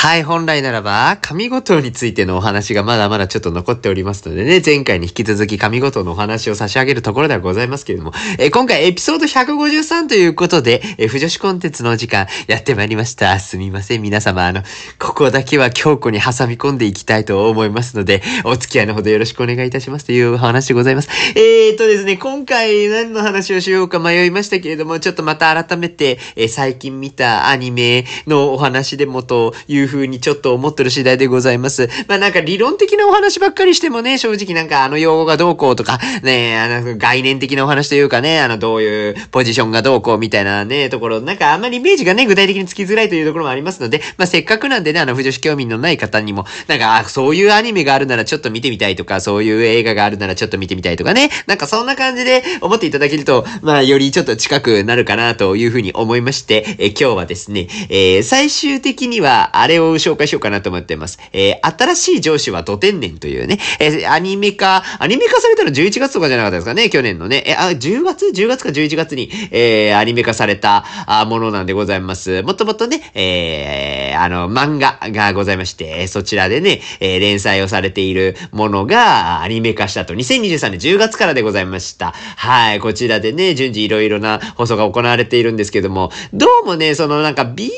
[0.00, 13.38] はい、本来ならば、神ごとについてのお話がまだまだちょっと残っておりますのでね、前回に引き続き神ごとのお話を差し上げるところではございますけれども、えー、今回エピソード153ということで、えー、不女子コンテンツのお時間やってまいりました。
[13.40, 14.62] すみません、皆様、あの、
[14.98, 21.10] ここだけは強固に挟み込んでいきたいと思いますので、お付き合いのほどよろしくお願いいたしますというお話でございます。
[21.36, 31.88] えーとですね、今回何の話をしようか迷いましたけれども、ちょっとまた改めて、えー、最近見たアニメのお話でもという風にちょっと思ってる次第でございます。
[32.06, 61.18] まあなんか理論的なお話ばっかりしてもね、正直なんかあの用語がどうこうとか、ね、あの概念的なお話というかね、あのどういうポジションがどうこうみたいなね、ところ、なんかあんまりイメージがね、具体的につきづらいというところもありますので、まあせっかくなんでね、あの、不女子興味のない方にも、なんか、そういうアニメがあるならちょっと見てみたいとか、そういう映画があるならちょっと見てみたいとかね、なんかそんな感じで思っていただけると、まあよりちょっと近くなるかなというふうに思いまして、え今日はですね、えー、最終的にはあれを紹介しようかなと思ってます。
[61.32, 67.44] えー、新しい上司はド天然というね、えー、アニメ化、アニメ化されたの11月とかじゃなかったですかね、去年のね。
[67.46, 70.84] え、あ、10月 ?10 月か11月に、えー、アニメ化された
[71.26, 72.42] ものなんでございます。
[72.42, 82.12] もともとね、えー、あの、漫画がございまして、そちらでね、えー、連載をされているものがアニメ化したと、2023年10月からでございました。
[82.36, 87.70] はい、こちらでね、順次いろいろな放送が行われているんですけども、どうもね、そのなんか BL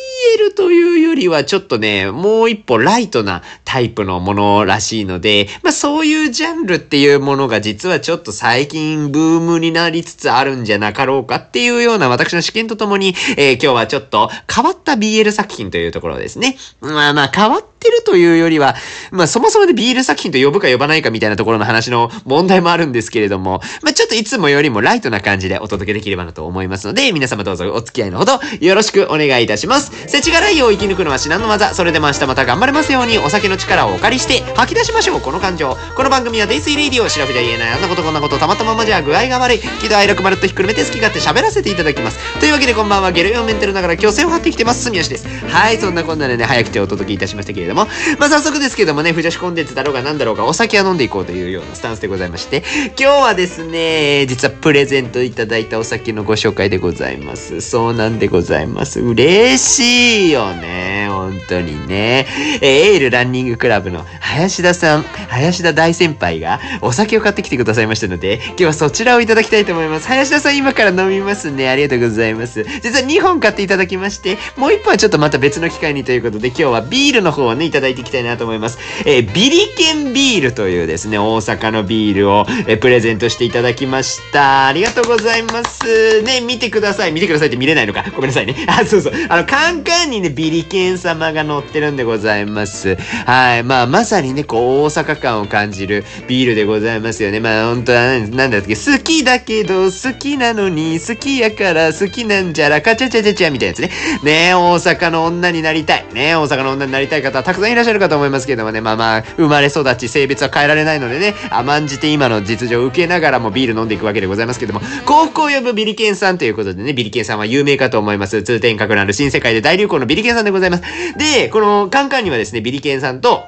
[0.57, 16.57] というよりはちょっとね、もう一歩ライトなタイプのものらしいので、まあそういうジャンルっていうものが実はちょっと最近ブームになりつつあるんじゃなかろうかっていうような私の試験とともに、えー、今日はちょっと変わった BL 作品というところですね。
[16.81, 18.75] まあまあ変わってるというよりは、
[19.11, 30.09] まあそもそもで BL 作品と呼ぶか呼ばないかみたいなところの話の問題もあるんですけれども、まあちょっといつもよりもライトな感じでお届けできればなと思いますので、皆様どうぞお付き合いのほどよろしくお願いいたします。
[30.09, 31.75] 世知辛いを生き抜くのは至難の技。
[31.83, 35.77] それでも明日また頑張れますようにお酒の力をお借りして吐き出しましょう、この感情。
[35.97, 39.59] この番組はデイスイレイディオ、調べじゃ言えないあんなことこんなことたまたままじゃ具合が悪い。
[39.59, 42.39] 喜怒哀楽まるっとひっくるめて好き勝手喋らせていただきます。
[42.39, 44.85] というわけでこんばんは、ゲルヨンメンテルながら今日線を張ってきてます。
[44.85, 45.27] 住吉です。
[45.49, 52.63] はい、そんなこんなでね、早くてお届けいたしましたけれども、まあ早速ですけどもね、不女子コンテンツだろうが何だろうがお酒は飲んでいこうというようなスタンスでございまして、
[52.97, 57.61] 今日はですね、実はプレゼントいただいたお酒のご紹介でございます。
[57.61, 59.01] そうなんでございます。
[59.01, 61.09] 嬉しいよね。
[61.11, 62.27] 本当にね。
[62.61, 70.09] えエールランニングクラブの林田さん、林田大先輩がお酒を買ってきてくださいましたので、今日はそちらをいただきたいと思います。
[70.09, 71.69] 林田さん今から飲みますね。
[71.69, 72.65] ありがとうございます。
[72.83, 78.79] 実は2本買っていただきまして、もう1本はちょっとまた別の機会にということで、今日はビールの方をね、いただいていきたいなと思います。
[79.05, 84.67] えー、ビリケンビールというですね、大阪のビールを、えー、プレゼントしていただきました。
[84.67, 86.23] ありがとうございます。
[86.23, 87.13] ね、見てください。
[87.13, 88.05] 見てくださいって見れないのか。
[88.15, 88.55] ごめんなさいね。
[88.67, 89.13] あ、そうそう。
[89.29, 92.97] あの、カンカンにね、ビリケン様が乗ってるんでございます。
[93.27, 93.63] はい。
[93.63, 97.41] まあ、まさにね、こう、大阪感を感じるビールでございますよね。
[97.41, 103.91] まあ、本当は、なんだっけ、好きだけど、好きなのに、好きやから好きなんじゃら、かちゃちゃちゃちゃみたいなやつね。
[104.23, 106.07] ね大阪の女になりたい。
[106.13, 108.81] ね大阪の女になりたい方はたくさんいらっしゃるかと思いますけどもね。
[108.81, 118.43] まあまあ、生まれ育ち、性別は変えられないのでね、甘んじて今の実情を受けながらもビール飲んでいくわけでございますけども、幸福を呼ぶビリケンさんということでね、ビリケンさんは有名かと思います。
[118.43, 120.83] 通天閣のある新世界で大流行のビリケンさんでございます。
[121.17, 123.45] で、このカンカンにはですね、ビリケンさんと、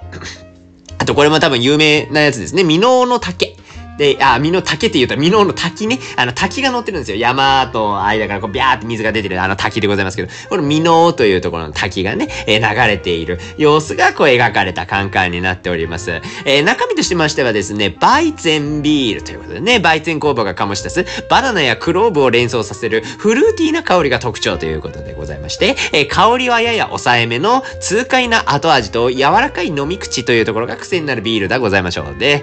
[0.98, 2.62] あとこれも多分有名なやつですね。
[2.62, 3.56] ミノーの竹。
[3.98, 5.98] で、あ、身の竹って言うと、身のの滝ね。
[6.16, 7.16] あの滝が乗ってるんですよ。
[7.16, 16.20] 山と間からこうビャーって水が出てるあの滝でございますけど、この身のというところの滝がね、えー、流れている様子がこう描かれたカンカンになっております。
[16.44, 32.18] えー、中身としてましてはですね、バイゼンビールということでね、バイゼン工房が醸し出すバナナやクローブを連想させるフルーティーな香りが特徴ということでございまして、えー、香りはやや抑えめの痛快な後味と柔らかい飲み口というところが癖になるビールでございましょう。
[32.18, 32.42] で、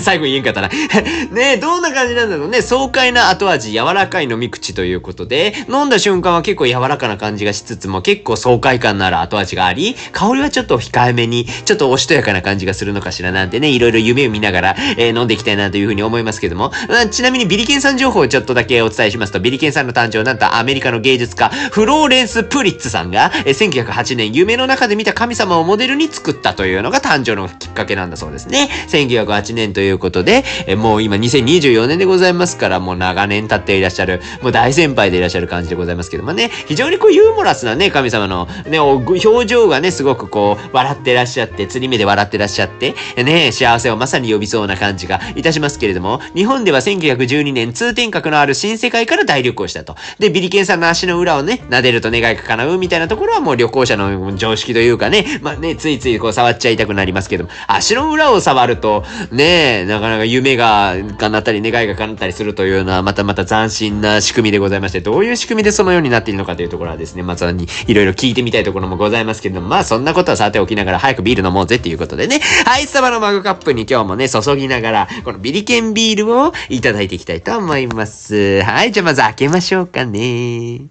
[0.00, 0.71] 最後言えんかったな。
[1.32, 2.62] ねどんな感じなんだろうね。
[2.62, 28.68] 爽快な後味、柔らかい飲み口ということで、飲んだ瞬間は結構柔らかな感じがしつつも、結構爽快感のある後味があり、香りはちょっと控えめに、ちょっとおしとやかな感じがするのかしらなんてね、いろいろ夢を見ながら、えー、飲んでいきたいなというふうに思いますけども、まあ、ちなみにビリケンさん情報をちょっとだけお伝えしますと、ビリケンさんの誕生、なんとアメリカの芸術家、フローレンス・プリッツさんが、えー、1908年、夢の中で見た神様をモデルに作ったというのが誕生のきっかけなんだそうですね。
[28.88, 49.96] 1908年ということで、えもう今2024年でございますから、もう長年経っていらっしゃる、もう大先輩でいらっしゃる感じでございますけどもね、非常にこうユーモラスなね、神様のね、表情がね、すごくこう、笑ってらっしゃって、釣り目で笑ってらっしゃって、ね、幸せをまさに呼びそうな感じがいたしますけれども、日本では1912年通天閣のある新世界から大旅行したと。
[50.18, 78.62] で、ビリケンさんの足の裏をね、撫でると願いが叶うみたいなところはもう旅行者の常識というかね、まあね、ついついこう触っちゃいたくなりますけども、足の裏を触ると、ね、なかなか夢が叶ったり願いが叶ったりするというのは、またまた斬新な仕組みでございまして、どういう仕組みでそのようになっているのかというところはですね、まずにいろいろ聞いてみたいところもございますけれども、まあそんなことはさておきながら早くビール飲もうぜっていうことでね、はい、スタバのマグカップに今日もね、注ぎながら、このビリケンビールをいただいていきたいと思います。
[78.62, 80.82] はい、じゃあまず開けましょうかね。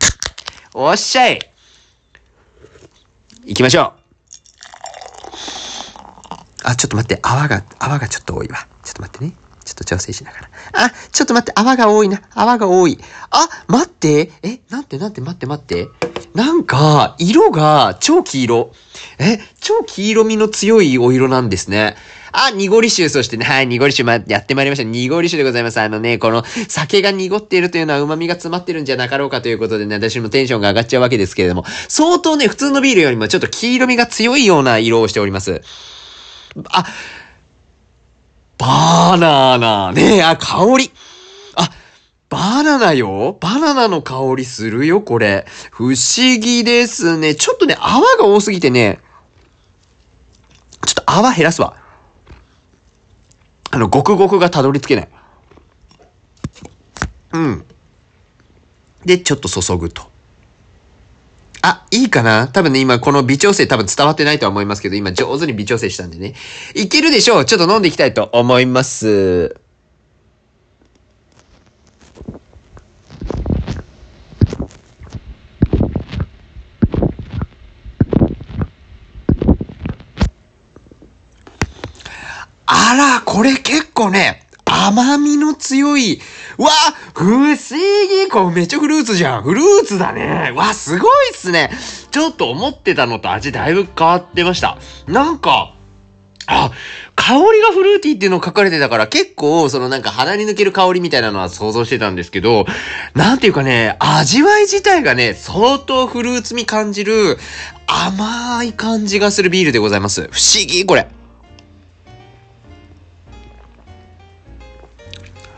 [0.73, 1.39] おっしゃい
[3.45, 4.01] 行きましょう
[6.63, 8.67] あ、ちょっと待って、泡が、泡がちょっと多いわ。
[8.83, 9.40] ちょっと待ってね。
[9.71, 10.49] ちょっと調整しながら。
[10.73, 12.21] あ、ちょっと待って、泡が多いな。
[12.35, 12.99] 泡が多い。
[13.29, 14.31] あ、待って。
[14.43, 15.87] え、なんてなんて待って待って。
[16.35, 18.73] なんか、色が超黄色。
[19.17, 21.95] え、超黄色みの強いお色なんですね。
[22.33, 24.83] あ、濁り臭、そしてね、はい、濁り臭、ま、やってまいりました。
[24.83, 25.79] 濁り臭でございます。
[25.79, 35.61] あのね、この酒が濁っているというのは旨味が詰まってるんじゃなかろうかということでね、私もテンションが上がっちゃうわけですけれども、相当ね、普通のビールよりもちょっと黄色みが強いような色をしております。
[36.69, 36.85] あ、
[38.61, 39.91] バナナ。
[39.91, 40.91] ねえ、あ、香り。
[41.55, 41.71] あ、
[42.29, 45.47] バナナよバナナの香りするよ、これ。
[45.71, 45.95] 不思
[46.39, 47.33] 議ですね。
[47.33, 48.99] ちょっとね、泡が多すぎてね、
[50.85, 51.75] ちょっと泡減らすわ。
[53.71, 55.09] あの、ごくごくがたどり着けない。
[57.33, 57.65] うん。
[59.05, 60.10] で、ちょっと注ぐと。
[61.63, 62.47] あ、いいかな？
[62.47, 66.33] 多分ね、今この微調整多分伝わってないとは思いますけど、今上手に微調整したんでね。
[66.75, 67.45] いけるでしょう？
[67.45, 69.55] ちょっと飲んでいきたいと思います。
[82.65, 86.19] あら、これ結構ね、甘みの強い、
[86.61, 86.71] わ
[87.13, 91.71] 不思議これめっちゃフルーツじゃんフルーツだねわすごいっすね
[92.11, 94.77] ちょっと思ってたのと味だいぶ変わってました。
[95.07, 95.73] なんか、
[96.45, 96.71] あ、
[97.15, 102.65] 香りがフルーティーっていうのを書かれてたから結構そのなんか鼻に抜ける香りみたいなのは想像してたんですけど、
[103.15, 107.37] なんていうかね、味わい自体がね、相当フルーツ味感じる
[107.87, 110.23] 甘い感じがするビールでございます。
[110.31, 111.07] 不思議これ。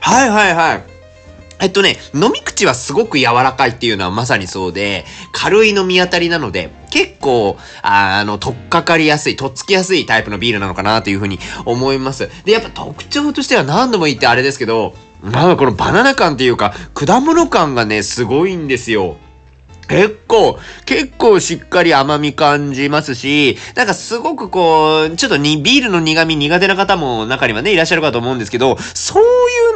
[0.01, 0.92] はいはいはい。
[1.63, 12.29] えっとね、飲み口はすごく柔らかいっていうのはまさにそうで、軽い飲み当たりなので、結構、あの、とっかかりやすい、とっつきやすいタイプのビールなのかなというふうに思います。
[12.43, 19.15] で、やっぱ特徴としては何度も言ってあれですけど、まあこのバナナ感っていうか、果物感がね、すごいんですよ。
[19.87, 29.25] 結構、結構しっかり甘み感じますし、なんかすごくこう、ちょっとに、ビールの苦味苦手な方も中にはね、いらっしゃるかと思うんですけど、そうい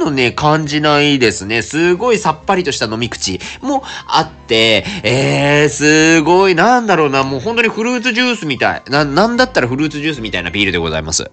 [0.02, 1.62] うのね、感じないですね。
[1.62, 8.82] すごいさっぱりとした飲み口もあって、えー、すごい、なんだろうな、もう本当にフルーツジュースみたい。
[8.90, 11.30] な、なんだったらフルーツジュースみたいなビールでございます。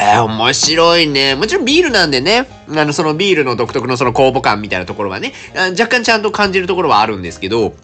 [0.00, 1.34] えー、面白いね。
[1.34, 5.32] もちろんビールなんでね、あの、そのビールの独特のその酵母感みたいなところはね、
[5.78, 7.74] 若干ちゃんと感じるところはあるんですけど、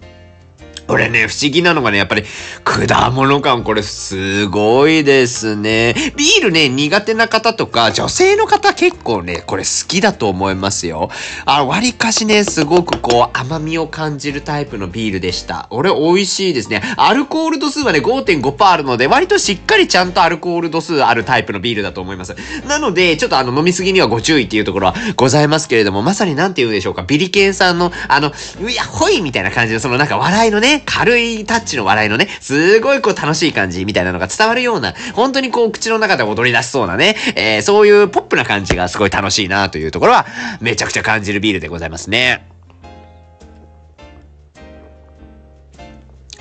[0.89, 2.25] 俺ね、不思議なのがね、やっぱり、
[2.63, 5.95] 果物感、これすごいですね。
[6.17, 11.11] ビールね、苦手な方とか、女性の方結構ね、これ好きだと思いますよ。
[11.47, 15.69] あ、割かしね、すごくこう、甘みを感じるタイプのビールでした。
[15.71, 16.83] 俺、美味しいですね。
[16.97, 22.37] アルコール度数はね、5.5%あるので、割としっかりちゃんとアルコール度数あるタイプのビールだと思います。
[22.69, 28.33] なので、ちょっとあの、飲みすぎにはご注意っていうところはございますけれども、まさになんて言うんでしょうか、ビリケンさんの、あの、
[28.69, 40.27] いや、ほいみたいな感じの、そのなんか笑いのね、軽いタッチの笑いのね、すごいこう楽しい感じみたいなのが伝わるような、本当にこう口の中で踊り出しそうなね、えー、そういうポップな感じがすごい楽しいなというところは、
[40.61, 42.54] めちゃくちゃ感じるビールでございますね。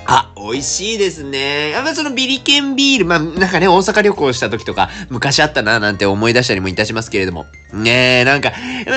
[0.06, 1.70] あ、美味しいですね。
[1.70, 7.46] やっぱそのビリケンビール、まあ、なんかね、大阪旅行した時とか、昔あったな、なんて思い出したりもいたしますけれども。
[7.72, 8.50] ねえ、なんか、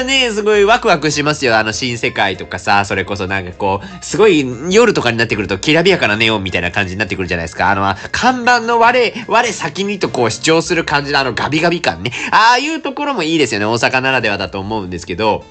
[0.05, 1.57] ねすごいワクワクしますよ。
[1.57, 7.71] あの新世界とかさ、それこそなんかこう、すごい夜とかになってくると、きらびやかなネオンみたいな感じになってくるじゃないですか。
[7.71, 12.11] あの、看板の我、我先にとこう主張する感じのあのガビガビ感ね。
[12.31, 13.65] ああいうところもいいですよね。
[13.65, 15.43] 大阪ならではだと思うんですけど、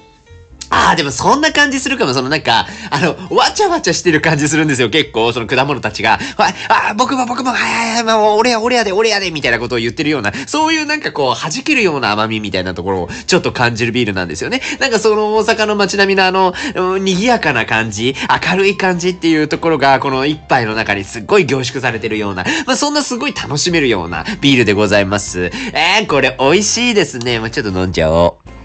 [0.69, 2.13] ああ、でもそんな感じするかも。
[2.13, 4.89] そのなんか、あの、わちゃわちゃしてる感じするんですよ。
[4.89, 6.19] 結構、その果物たちが。
[6.37, 14.61] ああ、僕も僕も、はいはいはい、まあ、俺や、俺やで、俺やで、みたいなことを言ってるような、そういうなんかこう、弾けるような甘みみたいなところをちょっと感じるビールなんですよね。
[14.79, 16.53] なんかその大阪の街並みのあの、
[16.97, 18.15] 賑やかな感じ、
[18.49, 25.45] 明るい感じっていうところが、この一杯の中にすっごい凝縮されてるような、まあ、そんなすごい楽しめるようなビールでございます。
[25.73, 27.39] えー、これ美味しいですね。
[27.39, 28.56] もうちょっと飲んじゃおう。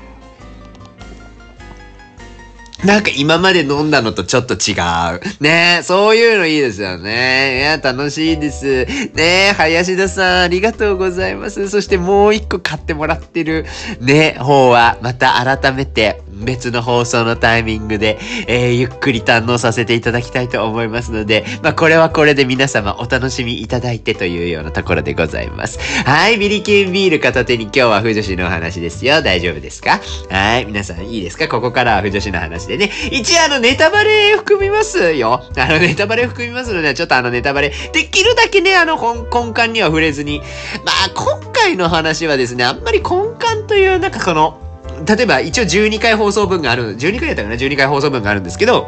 [2.84, 5.42] なんか今まで飲んだのとちょっと違う。
[5.42, 7.58] ねえそういうのいいですよね。
[7.58, 8.84] いや、楽しいです。
[9.14, 11.68] ねえ林田さん、ありがとうございます。
[11.68, 13.66] そしてもう一個買ってもらってる、
[14.00, 25.78] ね、方は、また改めて、別の放送のタイミングで、えー、ゆっくり堪能させていただきたいと思いますので、まあ、これはこれで皆様お楽しみいただいてというようなところでございます。
[26.04, 29.22] はい、ビリケンビール片手に今日は不女子のお話ですよ。
[29.22, 30.00] 大丈夫ですか？
[30.30, 31.46] はい、皆さんいいですか？
[31.46, 32.90] ここからは不女子の話でね。
[33.10, 35.42] 一応あのネタバレ含みますよ。
[35.56, 40.40] あのネタバレ含みますので、ちょっとあのネタバレ、できるだけね、あの根幹には触れずに。
[40.84, 44.58] まあ、今回の話はですね、あんまり根幹という、なんかこの、
[45.06, 48.86] 例えば一応12回放送分がある、12回やったかな ?12 回放送分があるんですけど、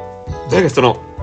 [0.50, 1.13] だかその、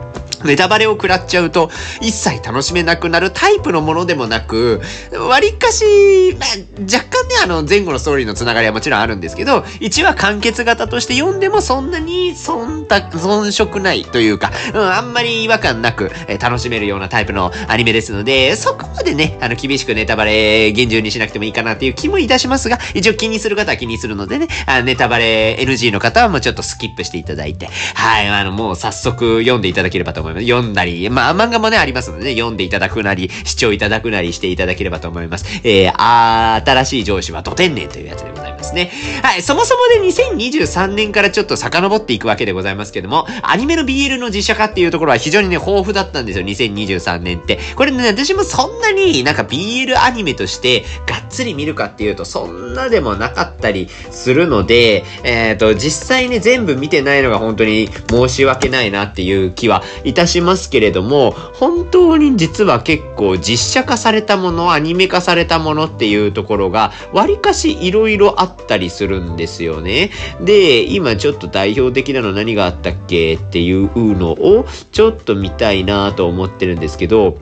[0.45, 1.69] ネタバレを食らっちゃうと、
[2.01, 4.81] 一切楽しめなくなるタイプのものでもなく、
[5.11, 6.49] 割かし、まあ、
[6.81, 30.30] 若干ね、あの、前後のストーリーのつながりはもちろんあるんですけど、1話完結型として読んでもそんなに忖度、遜色ないというか、うん、あんまり違和感なく、え、楽しめるようなタイプのアニメですので、そこまでね、あの、厳しくネタバレ厳重にしなくてもいいかなっていう気もいたしますが、一応気にする方は気にするのでね、あネタバレ NG の方はもうちょっとスキップしていただいて、はい、あの、もう早速読んでいただければと思います。
[30.39, 35.45] 読んだり、まあ、漫画もね、ありますのでね、読んでいただくなり、視聴いただくなりしていただければと思います。
[35.63, 38.91] えー、あ新しい上司は土天然というやつでございますね。
[39.23, 47.59] はい、そもそもで2023年からちょっと遡っていくわけでございますけども、アニメの BL の実写化っていうところは非常にね、豊富だったんですよ、2023年って。
[47.75, 70.11] これね、私もそんなになんか BL アニメとしてがっつり見るかっていうと、そんなでもなかったりするので、えっ、ー、と、実際ね、全部見てないのが本当に申し訳ないなっていう気はいたしますけれども、本当に実は結構実写化されたもの、アニメ化されたものっていうところが、割かし色々あったりするんですよね。
[70.41, 77.37] で、今ちょっと代表的なの何があったっけっていうのを、ちょっと見たいなと思ってるんですけど、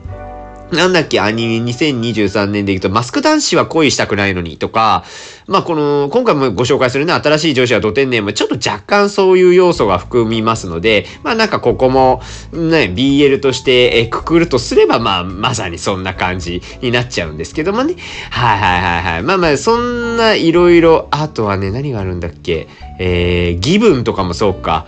[0.72, 5.04] なんだっけ、アニメ2023年でいくと、マスク男子は恋したくないのにとか、
[5.48, 12.22] まあ、この、今回もご紹介するね、新しい上司は土天然もちょっと若干そういう要素が含みますので、まあ、なんかここも、
[12.52, 17.96] ね、BL として、え、くくるとすれば、まあ、まさにそんな感じになっちゃうんですけどもね。
[18.30, 19.22] はいはいはいはい。
[19.24, 22.68] まあまあ、そんないろいろ、あとはね、何があるんだっけ、
[23.00, 24.86] えー、ギブンとかもそうか。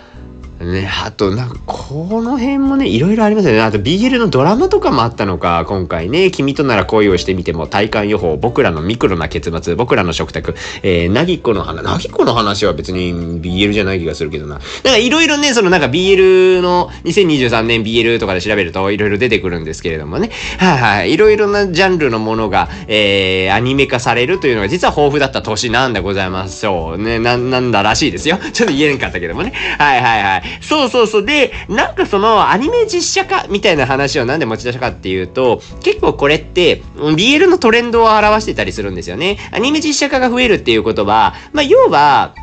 [0.65, 3.61] ね、あと、なんか、この辺もね、いろいろありますよね。
[3.61, 14.55] あと、BL のドラマとかもあったのか、今回ね、君となら恋をしてみても、体感予報、僕らのミクロな結末、僕らの食卓、えー、なぎっこの話、なぎっこの話は別に BL じゃない気がするけどな。
[14.55, 20.31] なんか、いろいろね、そのなんか BL の、2023年 BL とかで調べると、いろいろ出てくるんですけれどもね。
[20.59, 21.13] はいはい。
[21.13, 26.61] いろいろなジャンルのものが、えー、アニメ化されるというのが、実は豊富だった年なんでございます。
[26.61, 26.99] そう。
[26.99, 28.39] ね、な、なんだらしいですよ。
[28.53, 29.53] ちょっと言えんかったけどもね。
[29.79, 30.43] はいはいはい。
[30.61, 31.25] そうそうそう。
[31.25, 39.39] で、なんかそのアニメ実写化みたいな話をなんで持ち出したかっていうと、結構これって BL のトレンドを表してたりするんですよね。
[39.53, 42.35] アニメ実写化が増えるっていうことは、まあ要は、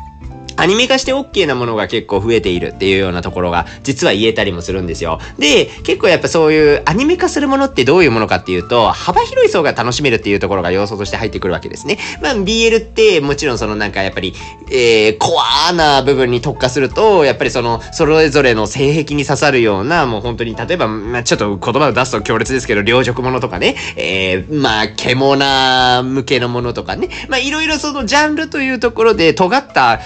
[0.60, 5.18] アニメ化して OK なものが結構増えているっていうようなところが実は言えたりもするんですよ。
[5.38, 11.98] で、結構やっぱそういうアニメ化するものってどういうものかっていうと、幅広い層が楽しめるっていうところが要素として入ってくるわけですね。
[12.20, 14.34] まあ BL ってもちろんそのなんかやっぱり、
[14.70, 15.32] えー、コ
[15.66, 30.00] アな部分に特化すると、やっぱりその、それぞれの性癖に刺さるような、もう本当に例えば、まあちょっと言葉を出すと強烈ですけど、両辱ものとかね、えー、まあ獣向けのものとかね、まあいろいろそのジャンルというところで尖った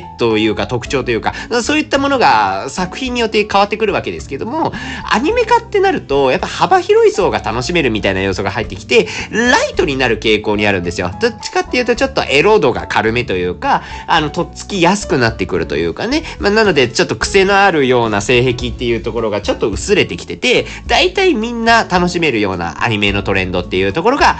[0.00, 4.72] 癖というか特徴というか、そういったものが作品によって変わってくるわけですけども、
[5.10, 11.10] アニメ化ってなると、やっぱ幅広い層が楽しめるみたいな要素が入ってきて、ライトになる傾向にあるんですよ。
[11.20, 16.24] どっちかっていうとちょっとエロ度が軽めというか、あの、とっつきやすくなってくるというかね。
[16.38, 24.36] まあ、なので、ちょっと癖のあるような性癖っていうところがちょっと薄れてきてて、大体みんな楽しめるようなアニメのトレンドっていうところが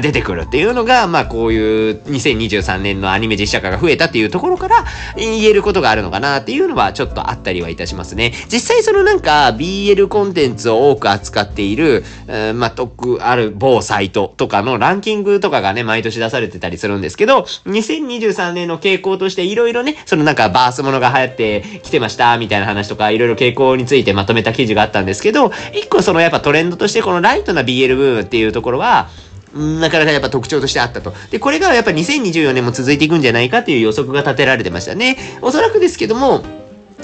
[0.00, 4.84] 出てくるっていうのが、まあ、こういう2023年のアニメ実写化が増えたっていうところから、
[5.16, 8.32] 言えることがあるのかなっていうのはちょっとあったりはいたしますね。
[8.50, 29.08] 実際そのなんか BL コンテンツを多く扱っている、えー、まあ、特ある某サイトとかのランキングとかがね、毎年出されてたりするんですけど、2023年の傾向としていろいろね、そのなんかバースものが流行ってきてましたみたいな話とか、いろいろ傾向についてまとめた記事があったんですけど、一個そのやっぱトレンドとしてこのライトな BL ブームっていうところは、
[29.54, 31.14] なかなかやっぱ特徴としてあったと。
[31.30, 35.18] で、これがやっぱ2024年も続いていくんじゃないかっていう予測が立てられてましたね。
[35.42, 36.42] おそらくですけども、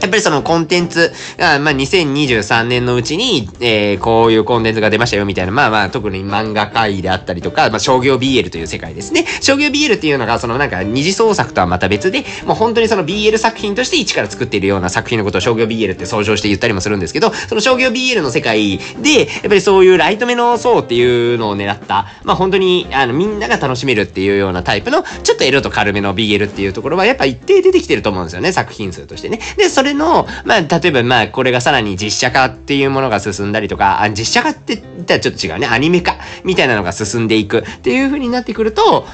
[0.01, 9.27] やっぱりそのコンテンツが、まあ、2023年のうちに、えー、こういうコンテンツが出ましたよみたいな、まあまあ、特に漫画界であったりとか、まあ、商業 BL という世界ですね。
[9.41, 29.41] 商業 BL っていうのが、そのなんか二次創作とはまた別で、もう本当にその BL 作品として一から作っているような作品のことを商業 BL って総称して言ったりもするんですけど、その商業 BL の世界で、やっぱりそういうライト目の層っていうのを狙った、まあ本当に、あの、みんなが楽しめるっていうようなタイプの、ちょっとエロと軽めの BL っていうところは、やっぱ一定出てきてると思うんですよね、作品数としてね。
[29.57, 35.67] で、それの、まあ、例えばまあこれがさらに実写化っていうものが進んだりとか、あ実写化って言ったらちょっと違うね。
[35.67, 39.07] アニメ化みたいなのが進んでいくっていう風になってくると、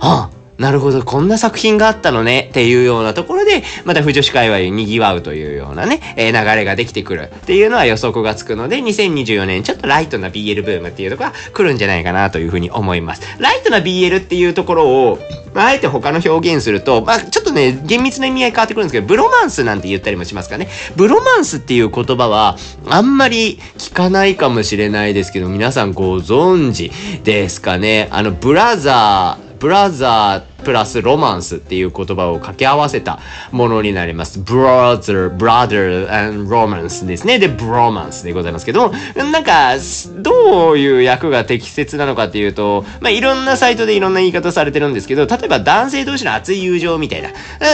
[0.00, 0.30] あ
[0.62, 13.22] なるほど、こんな作品があったのねっていうようなところで、また不女子界隈に賑わうというようなね、えー、流れができてくるっていうのは予測がつくので、2024年ちょっとライトな BL ブームっていうところが来るんじゃないかなというふうに思います。
[13.40, 15.18] ライトな BL っていうところを、
[15.56, 20.68] あ、えて他の表現すると、まあ、ちょっとね、厳密な意味合い変わってくるんですけど、ブロマンスなんて言ったりもしますかね。
[20.94, 22.56] ブロマンスっていう言葉は、
[22.88, 26.92] あんまり聞かないかもしれないですけど、皆さんご存知
[27.24, 28.06] ですかね。
[28.12, 34.40] あの、ブラザー、ブラザー、プラスロマンスっていう言葉を掛け合わせたものになります。
[34.40, 37.38] brother, brother and romance ですね。
[37.38, 39.74] で、ブロマンスでございますけども、なんか、
[40.16, 47.30] どういう役が適切なのかっていうと、まあ、いろんなサイトでいろんな言い方されてるんですけど、例えば男性同士の熱い友情みたいな、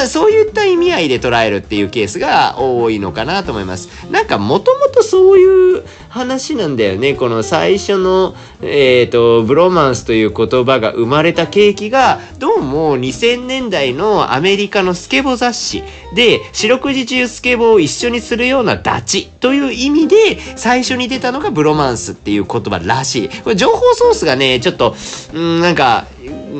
[0.07, 3.89] そういった意味合いで捉えるっていうケースが多いのかなと思います。
[4.11, 7.15] なんか、もともとそういう話なんだよね。
[7.15, 15.83] この最初の、えっ、ー、と、ブロマンスという言葉が生まれた契機が、どうもも2000年代のアメリカのスケボ雑誌
[16.15, 23.29] で、四六時中スケボーを一緒にするようなダチという意味で、最初に出たのがブロマンスっていう言葉らしい。
[23.29, 24.95] これ情報ソースがね、ちょっと、
[25.35, 26.07] んなんか、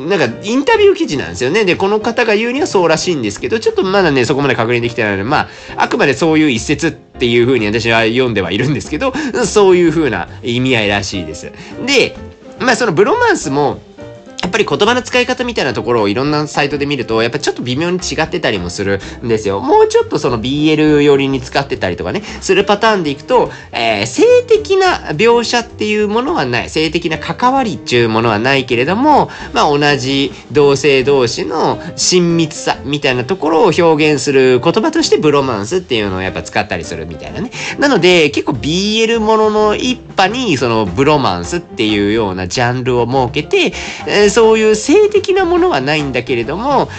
[0.07, 1.63] なんかインタビュー記事なんですよね。
[1.63, 9.13] で、この方が言うにはそうらしいんですけど、ちょっとまだね、そこまで確認できてないので、まあ、あくまでそういう一説っていう風に私は読んではいるんですけど、
[9.45, 11.51] そういう風な意味合いらしいです。
[11.85, 12.15] で、
[12.59, 13.79] まあそのブロマンスも、
[14.41, 19.59] やっぱり言葉の使い方みたいなところをいろんなサイトで見ると、やっぱちょっと微妙に違ってたりもするんですよ。
[19.59, 26.69] もうちょっとその BL 寄りに使ってたりとかね、するパターンでいくと、えー、性的な描写っていうものはない。
[26.69, 37.51] 性的な関わりっていうものはないけれども、まあ同じ同性同士の親密さみたいなところを表現する言葉としてブロマンスっていうのをやっぱ使ったりするみたいなね。
[37.77, 43.73] なので、結構 BL ものの一派にそのブロマンスっていうようなジャンルを設けて、
[44.07, 46.89] えーそういう性的なものはないんだけれども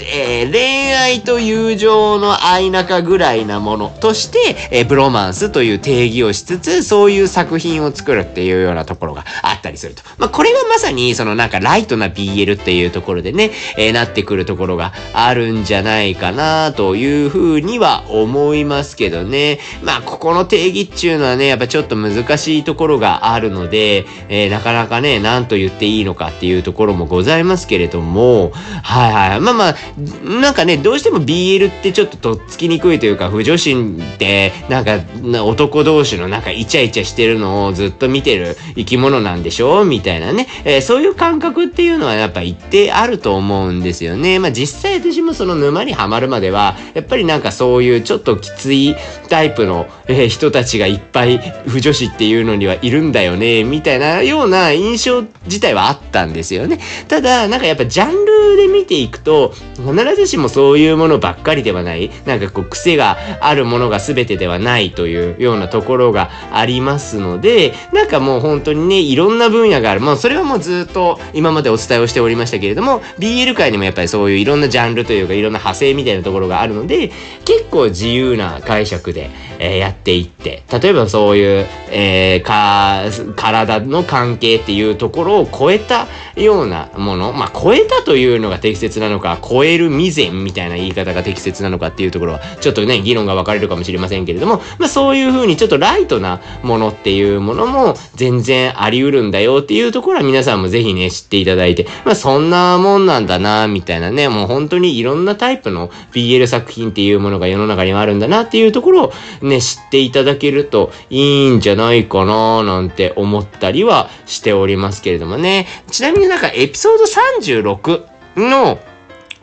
[0.00, 10.02] えー、恋愛と友情の愛仲ぐらいなものとして、えー、ブロマンスという定義をしつつ、そういう作品を作るっていうようなところがあったりすると。
[10.18, 19.60] まあ、これがまさに、そのなんかライトな BL っていうところでね、えー、なってくるところがあるんじゃないかなというふうには思いますけどね。
[19.82, 28.52] まあ、ここの定義っていうのはね、やっぱちょっと難しいところがあるので、えなかなかね、何と言っていいのかっていうところもございますけれども、
[28.82, 29.40] はいはい。
[29.40, 29.76] まあまあ、
[30.24, 35.00] なんかね、どうしても BL ってちょっととっつきにくいというか、不女子ってなんか
[35.44, 39.84] 男同士のなんかイチャイチャしてるのをずっと見てる生き物なんでしょ？
[39.84, 44.38] みたいなね、えー、そういう感覚っていうのはやっぱ一定あると思うんですよね。
[44.38, 48.96] まあ実際私もその沼にはまるまでは、やっぱりなんかそういうちょっときつい
[49.28, 56.80] タイプの、えー、人たちがいっぱい不女子っていうのにはいるんだよね、みたいなような印象自体はあったんですよね。
[57.08, 70.00] ただ、なんかやっぱジャンルで見ていくと、必ずしもそういうものばっかりではない、なんかこう癖があるものが全てではないというようなところがありますので、なんかもう本当にね、いろんな分野がある。
[70.00, 77.10] もうそれはもうずっと今までお伝えをしておりましたけれども、BL 界にもやっぱりそういういろんなジャンルというかいろんな派生みたいなところがあるので、
[77.44, 83.02] 結構自由な解釈で、えー、やっていって、例えばそういう、えー、か、
[83.36, 86.06] 体の関係っていうところを超えた
[86.36, 109.12] ようなもの、まあ、超えたというのが適切なのか、超える未然みたいな言い方が適切なのかっていうところは、ちょっとね、議論が分かれるかもしれませんけれども、まあ、そういうふうにちょっとライトなものっていうものも全然あり得るんだよっていうところは皆さんもぜひね、知っていただいて、まあ、そんなもんなんだな、みたいなね、もう本当にいろんなタイプの BL 作品っていうものが世の中にはあるんだなっていうところを
[109.44, 115.66] ね、知っていただけるといいんじゃないかな、なんて思ったりはしておりますけれどもね。
[115.90, 118.04] ちなみになんかエピソード36
[118.36, 118.78] の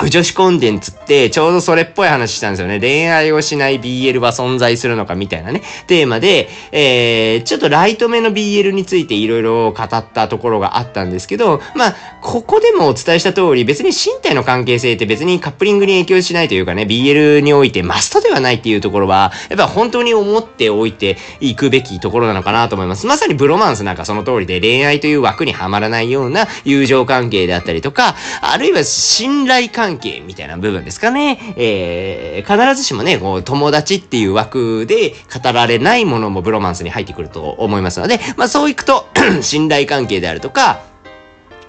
[0.09, 2.79] 女子コンテンツってちょうどそれっぽい話したんですよね。
[2.79, 23.07] 恋愛をしない BL は存在するのかみたいなね、テーマで、えー、ちょっとライトめの BL についていろいろ語ったところがあったんですけど、まあ、ここでもお伝えした通り、別に身体の関係性って別にカップリングに影響しないというかね、BL においてマストではないっていうところは、やっぱ本当に思っておいていくべきところなのかなと思います。
[23.07, 31.53] まさにブロマンスなんかその通りで恋愛という枠にはまらないような友情関係であったりとか、あるいは信頼関係関係みたいな部分ですかね。
[31.57, 39.07] えー、必ずしもね、こう、友達っていう枠で語られないものもブロマンスに入ってくると思いますので、まあそういくと
[39.41, 40.90] 信頼関係であるとか、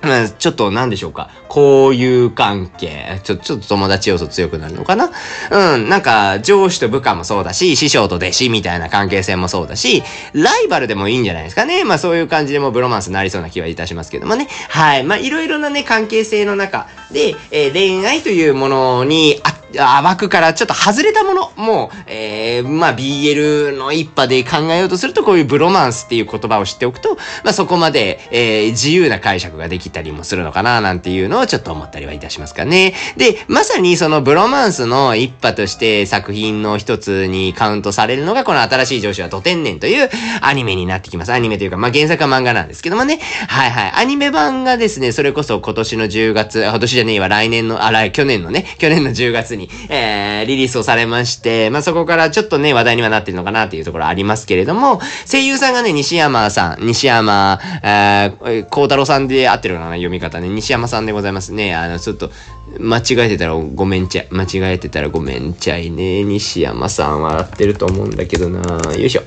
[0.03, 1.31] まあ、ちょっと何でしょうか。
[1.49, 3.21] 交友関係。
[3.23, 5.11] ちょ、ちょっと友達要素強くなるのかな？
[5.51, 5.89] うん。
[5.89, 11.85] なんか、上司と部下もそうだし、師匠と弟子みたいな関係性もそうだし、ライバルでもいいんじゃないですかね。
[11.85, 14.49] まあそういう感じでもブロマンスになりそうな気はいたしますけどもね。
[14.69, 15.05] はい。
[15.05, 32.95] まあいろいろなね、関係性の中で、えー、恋愛というものにあ枠からちょっと外れたものもう、えー、まあ BL の一派で考えようとするとこういうブロマンスっていう言葉を知っておくと、まあそこまで、えー、自由な解釈ができたりもするのかななんていうのをちょっと思ったりはいたしますかね。
[33.17, 41.33] で、まさにそのブロマンスの一派として作品の一つにカウントされるのがこの新しい上司はド天然というアニメになってきます。
[41.33, 43.19] アニメというか、まあ原作は漫画なんですけどもね。
[43.49, 43.93] はいはい。
[43.95, 61.75] アニメ版がですね、それこそ今年の10月、今年じゃねえわ、来年の、あら、去年のね、去年の10月にに、えー、リリースをされまして、まあ、そこからちょっとね、話題にはなってるのかなっていうところありますけれども、声優さんがね、西山さん、西山、えー、孝太郎さんで合ってるのかな、読み方ね、西山さんでございますね。
[61.75, 62.31] あの、ちょっと、
[62.79, 64.29] 間違えてたらごめんちゃい。
[64.31, 66.25] 間違えてたらごめんちゃいね。
[66.25, 68.61] 西山さんは合ってると思うんだけどな
[68.95, 69.23] よいしょ。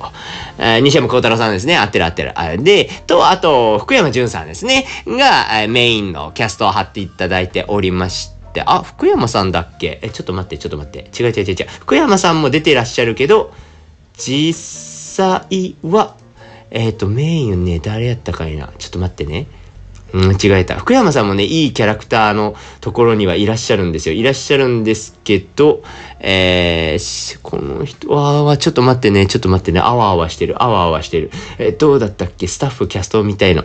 [0.58, 1.76] えー、西山幸太郎さんですね。
[1.76, 2.38] 合ってる合ってる。
[2.38, 4.86] あで、と、あと、福山潤さんですね。
[5.06, 9.98] が、メインのキャストを貼っていただいておりまして、、あ、福山さんだっけ？
[10.02, 11.10] え、ちょっと待って、ちょっと待って。
[11.22, 11.66] 違う違う違う違う。
[11.80, 13.52] 福山さんも出てらっしゃるけど、
[14.14, 14.54] 実
[15.16, 16.16] 際は、
[16.70, 18.72] えっ、ー、と、メインね、誰やったかいな？
[18.78, 19.46] ちょっと待ってね。
[20.12, 20.76] うん、違えた。
[20.76, 24.14] 福山さんもね、いいキャラクターのところにはいらっしゃるんですよ。
[24.14, 25.82] いらっしゃるんですけど、
[26.20, 31.30] えー、この人は、ちょっと待ってね、ちょっと待ってね、あわあわしてる、あわあわしてる。
[31.58, 32.46] えー、どうだったっけ？
[32.46, 33.64] スタッフ、キャストみたいの。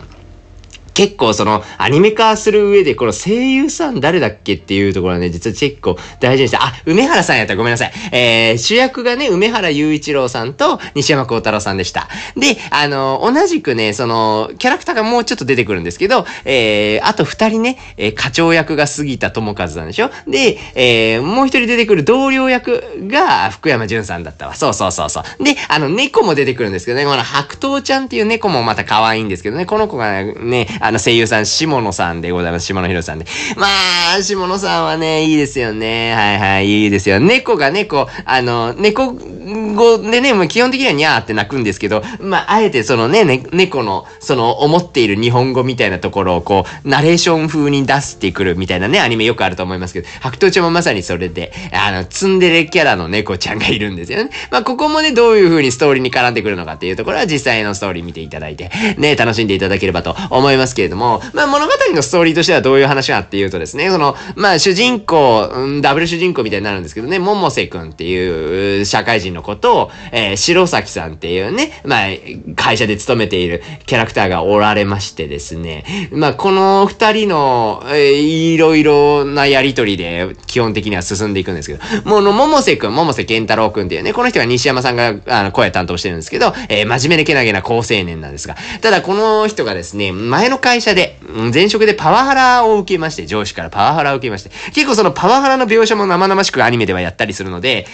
[0.94, 7.92] 結構そのアニメ化する上でこの声優さん誰だっけっていうところはね、実は結構大事にして、あ、梅原さんやったらごめんなさい。
[8.12, 12.08] えー、主役がね、梅原雄一郎さんと西山幸太郎さんでした。
[12.36, 20.10] で、あの、同じくね、その、キャラクターがもうちょっと出てくるんですけど、えー、あと二人ね、えー、課長役が杉田智和なんでしょ？
[20.26, 24.54] で、えー、もう一人出てくる同僚役が福山潤さんだったわ。
[24.54, 25.44] そうそうそうそう。
[25.44, 32.66] で、あの、猫も出てくるんですけどね、この白桃ちゃんっていう猫もまた可愛いんですけどね、この子がね、あの声優さん、下野さんでございます。
[32.66, 33.26] 下野宏さんで。
[33.56, 33.68] ま
[34.16, 36.12] あ、下野さんはね、いいですよね。
[36.12, 37.20] はいはい、いいですよ。
[37.20, 54.30] 猫がね、こう、あの、猫語でね、もう基本的にはニャーって鳴くんですけど、まあ、あえてそのね、ね猫の、その、思っている日本語みたいなところをこう、ナレーション風に出してくるみたいなね、アニメよくあると思いますけど、白桃ちゃんもまさにそれで、あの、ツンデレキャラの猫ちゃんがいるんですよね。
[54.50, 72.08] まあ、ここもね、どういう風にストーリーに絡んでくるのかっていうところは実際のストーリー見ていただいて、ね、楽しんでいただければと思いますけれども、まあ物語のストーリーとしてはどういう話かっていうとですね、その、まあ主人公、うん、ダブル主人公みたいになるんですけどね、百瀬くんっていう社会人の子とを、えー、白崎さんっていうね、まあ
[72.56, 91.18] 会社で勤めているキャラクターがおられましてですね、まあこの二人の、えー、いろいろなやりとりで基本的には進んでいくんですけど、もうの百瀬くん、百瀬健太郎くんっていうね、この人が西山さんがあの声担当してるんですけど、えー、真面目でけなげな高青年なんですが、ただこの人がですね、前の会社で、
[91.52, 97.86] 前職でパワハラを受けまして、上司からパワハラを受けまして、結構そのパワハラの描写も生々しくアニメではやったりするので、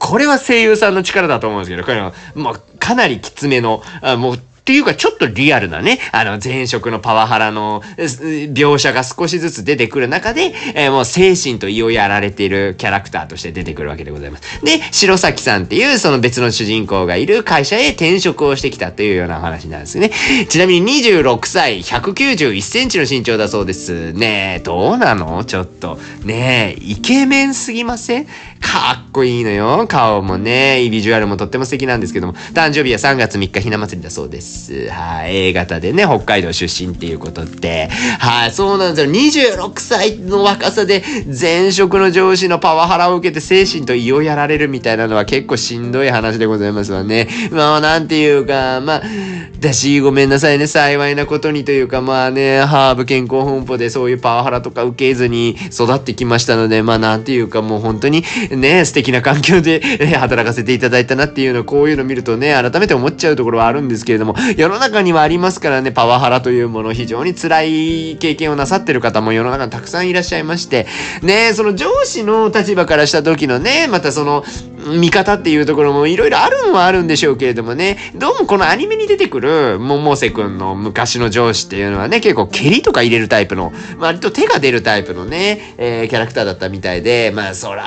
[0.00, 14.64] これは声優さんの力だと思うんですけど、これは、まあ、かなりきつめの、あもう、っていうかちょっとリアルなね、あの前職のパワハラの描写が少しずつ出てくる中で、えー、もう精神と胃をやられているキャラクターとして出てくるわけでございます。
[14.64, 20.10] で、白崎さんっていうその別の主人公がいる会社へ転職をしてきたというような話なんですね。
[20.48, 24.14] ちなみに26歳、191センチの身長だそうです。
[24.14, 25.44] ねえ、どうなの？
[25.44, 25.98] ちょっと。
[26.24, 28.26] ねえ、イケメンすぎません？
[28.64, 29.86] かっこいいのよ。
[29.86, 34.88] 顔もね、ビジュアルもとっても素敵なんですけども、誕生日は3月3日ひな祭りだそうです。
[34.88, 39.12] はい、A 型でね、北海道出身っていうことで、はい、そうなんですよ。
[39.12, 47.28] 26歳の若さで前職の上司のパワハラを受けて精神と胃をやられるみたいなのは結構しんどい話でございますわね。
[47.52, 49.02] まあ、なんていうか、まあ、
[49.60, 58.24] だし、ごめんなさいね、幸いなことにというか、まあね、ハーブ健康本舗でそういうパワハラとか受けずに育ってきましたので、まあなんていうかもう本当に
[58.56, 59.80] ね、素敵な環境で
[60.16, 70.86] 働かせていただいたなっていうの、こういうの見るとね、改めて思っちゃうところはあるんですけれども、世の中にはありますからね、パワハラというもの、非常に辛い経験をなさってる方も世の中にたくさんいらっしゃいまして、
[71.22, 74.44] ね、その上司の立場からした時のね、またその、
[74.86, 87.84] 見方っていうところもいろいろあるのはあるんでしょうけれどもね、どうもこのアニメに出てくる百瀬くんの昔の上司っていうのはね、結構蹴りとか入れるタイプの、割と手が出るタイプのね、えー、キャラクターだったみたいで、まあそら、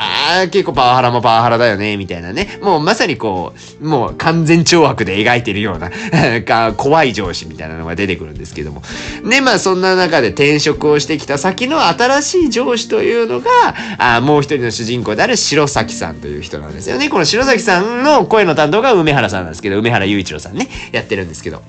[0.52, 2.60] 結構パワハラもパワハラだよね、みたいなね。
[2.62, 5.92] もうまさにこう、もう完全懲悪で描いてるような
[6.74, 8.82] 怖い上司みたいなのが出てくるんですけども。
[9.24, 13.50] で、まあそんな中で転職をしてきた先の新しい上司というのが、
[13.98, 17.10] あもう一人の主人公である白崎さんという人なんですですよね。
[17.10, 21.62] この白崎さんの声の担当が梅原さんなんですけど、梅原雄一郎さんね、やってるんですけど。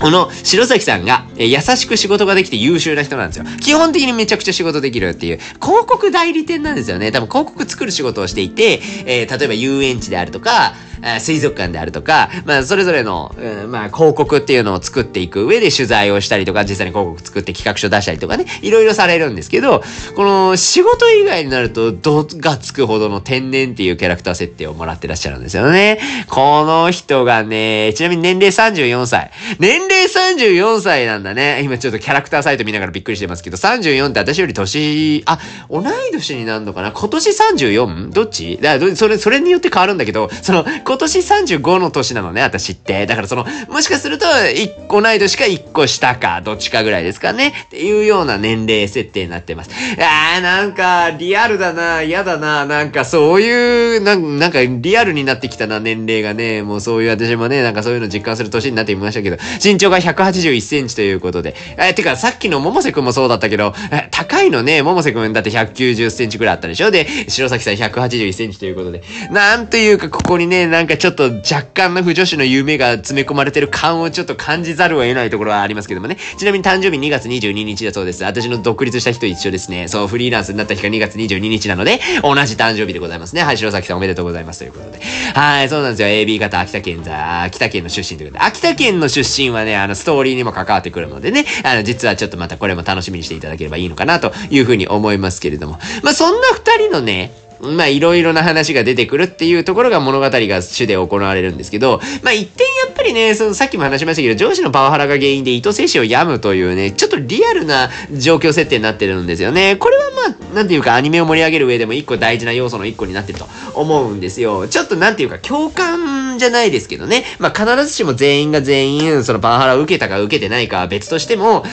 [0.00, 3.44] この白崎さんが、え優しく仕事ができて優秀な人なんですよ。
[3.60, 7.12] 基本的にめちゃくちゃ仕事できるっていう、広告代理店なんですよね。
[7.12, 10.74] 多分広告作る仕事をしていて、えー、例えば遊園地であるとか、
[11.20, 19.82] 水族館であるとか、まあ、それぞれの、うん、まあ、広告っていうのを作っていく上で取材をしたりとか、実際に広告作って企画書出したりとかね、いろいろされるんですけど、
[20.16, 26.00] この仕事以外になると、どがつくほどの天然っていうキャラクター設定をもらってらっしゃるんですよね。
[26.28, 29.30] この人がね、ちなみに年齢34歳。
[29.58, 31.62] 年齢34歳なんだね。
[31.62, 35.38] 今ちょっとキャラクターサイト見ながらびっくりしてますけど、34って私より年、あ、
[35.70, 36.92] 同い年になるのかな？
[36.92, 38.10] 今年 34?
[38.10, 38.58] どっち？
[38.60, 43.06] だそれ、それによって変わるんだけど、その、今年35の年なのね、私って。
[43.06, 47.54] だからその、もしかすると、1個ない年か1個下か、どっちかぐらいですかね。
[47.66, 49.70] っていうような年齢設定になってます。
[49.98, 56.62] あー、なんか、リアルだな、嫌だな、なんかそういう、なんなんかリアルになってきたな、年齢がね。
[56.62, 61.54] もうそういう私もね、なんかそういうの実感する年になってみましたけど、身長が181センチということで。
[61.78, 63.74] え、てか、さっきの百瀬くんもそうだったけど、
[64.10, 66.90] 高いのね、百瀬くんだって190センチぐらいあったでしょ？
[66.90, 69.02] で、白崎さん181センチということで。
[69.30, 76.16] なんというか、ここにね、なんかちょっと若干の不女子の夢が詰め込まれてる感をちょっと感じざるを得ないところはありますけどもね。
[76.36, 78.24] ちなみに誕生日2月22日だそうです。
[78.24, 79.86] 私の独立した日と一緒ですね。
[79.86, 83.44] そう、フリーランスになった日が2月22日なので、同じ誕生日でございますね。
[83.44, 84.98] はい、白崎さんおめでとうございますということで。
[85.32, 86.08] はい、そうなんですよ。
[86.08, 88.46] AB 型秋田県座、秋田県の出身ということで。
[88.48, 95.78] 秋田県の出身はね、あの、ストーリーにも関わってくるのでね、あの、実はちょっとまたこれも楽しみにしていただければいいのかなというふうに思いますけれども。
[96.02, 109.76] まあ、そんな二人のね、まあいろいろな話が出てくるっていうところが物語が主で行われるんですけど、まあ一点やっぱりね、そのさっきも話しましたけど、上司のパワハラが原因で糸精子を病むというね、ちょっとリアルな状況設定になってるんですよね。
[109.76, 114.68] これはまあ、なんていうかアニメを盛り上げる上でも一個大事な要素の一個になってると思うんですよ。
[114.68, 117.24] ちょっとなんていうか共感じゃないですけどね。
[117.38, 121.64] まあ必ずしも全員が全員そのパワハラを受けたか受けてないかは別としても、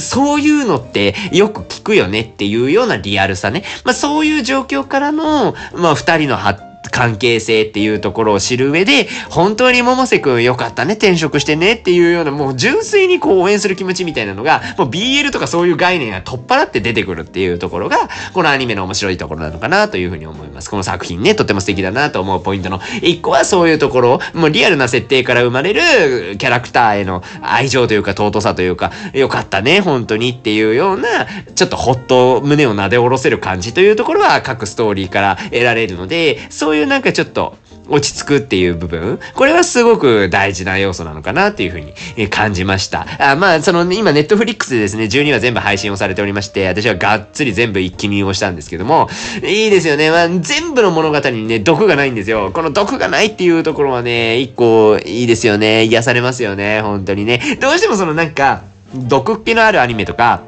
[0.00, 3.64] そういうのってよく聞くよねっていうようなリアルさね。
[3.84, 5.35] まあそういう状況からの、
[5.74, 20.70] まあ二人の発関係性っていうところを知る上で、本当に百瀬くんよかったね、転職してねっていうような、もう純粋にこう応援する気持ちみたいなのが、もう BL とかそういう概念が取っ払って出てくるっていうところが、このアニメの面白いところなのかなというふうに思います。
[20.70, 37.56] この作品ね、とても素敵だなと思うポイントの一個はそういうところ、もうリアルな設定から生まれるキャラクターへの愛情というか尊さというか、よかったね、本当にっていうような、ちょっとほっと胸を撫で下ろせる感じというところは各ストーリーから得られるので、そういうういうなんかちょっと
[37.88, 43.06] 落ち着くっていう部分、これはすごく大事な要素なのかなっていうふうに感じました。
[43.18, 49.08] あまあ、その、今、ネットフリックスでですね、12話全部配信をされておりまして、私はがっつり全部一気見をしたんですけども、
[49.44, 50.10] いいですよね。
[50.10, 52.50] まあ、全部の物語にね、毒がないんですよ。
[52.52, 55.84] この毒がないっていうところはね、一個いいですよね。
[55.84, 56.80] 癒されますよね。
[56.80, 57.58] 本当にね。
[57.60, 58.62] どうしてもそのなんか、
[58.94, 60.42] 毒気のあるアニメとか、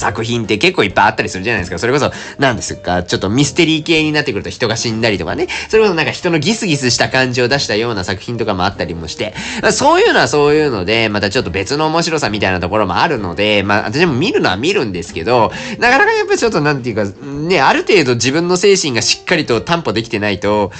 [0.00, 1.78] 作品って結構いっぱいあったりするじゃないですか。
[1.78, 5.46] それこそ、何ですか、ちょっとミステリー系になってくると人が死んだりとかね。
[5.68, 9.34] それこそなんか人のギスギスした感じを出したような作品とかもあったりもして、
[9.72, 20.72] そういうのはそういうので、またちょっと別の面白さみたいなところもあるので、まあ私も見るのは見るんですけど、なかなかやっぱちょっとなんていうか、ね、ある程度自分の精神がしっかりと担保できてないと、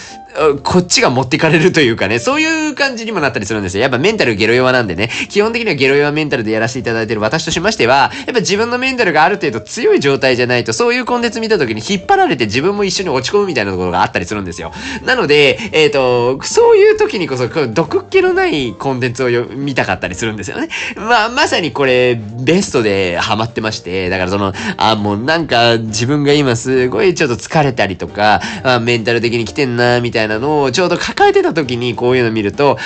[0.63, 3.83] こっちが持ってかれるというかね、そういう感じにもなったりするんですよ。
[3.83, 14.73] やっぱメンタルゲロ弱なんでね、基本的にはゲロ弱メンタルでやらせていただいてる私としましては、やっぱ自分のメンタルがある程度強い状態じゃないと、そういうコンテンツ見た時に引っ張られて自分も一緒に落ち込むみたいなところがあったりするんですよ。
[15.05, 20.69] なので、えっ、ー、と、そういう時にこそ、毒っ気のないコンテンツを見たかったりするんですよね。
[20.97, 32.79] まあ、まさにこれ、ベストでハマってまして、だからその、あ、もうなんか自分が今すごいちょっと疲れたりとか、あメンタル的に来てんな、みたいなたいなのをちょうど抱えてた時にこういうの見ると、